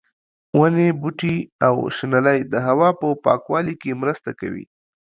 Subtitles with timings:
[0.57, 1.35] ونې، بوټي
[1.67, 4.65] او شنېلی د هوا په پاکوالي کې مرسته کوي.